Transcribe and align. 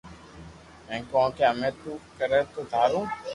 ھي 0.89 0.97
ڪونڪھ 1.11 1.39
ھمي 1.49 1.69
نو 1.83 1.93
ڪري 2.17 2.39
تو 2.53 2.59
ٿارو 2.71 3.01